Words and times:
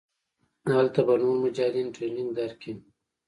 هلته 0.75 0.99
به 1.07 1.13
نور 1.21 1.35
مجاهدين 1.43 1.87
ټرېننګ 1.95 2.29
دركي. 2.37 2.73